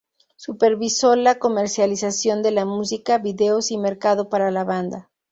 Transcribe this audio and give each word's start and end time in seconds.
Supervisó 0.35 1.15
la 1.15 1.37
comercialización 1.37 2.41
de 2.41 2.49
la 2.49 2.65
música, 2.65 3.19
videos 3.19 3.69
y 3.69 3.77
mercado 3.77 4.29
para 4.29 4.49
la 4.49 4.63
banda. 4.63 5.11